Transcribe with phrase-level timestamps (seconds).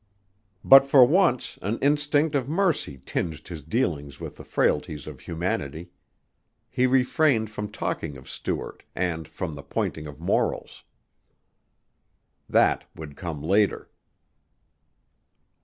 [0.63, 5.91] But for once an instinct of mercy tinged his dealings with the frailities of humanity.
[6.71, 10.83] He refrained from talking of Stuart and from the pointing of morals.
[12.49, 13.91] That would come later.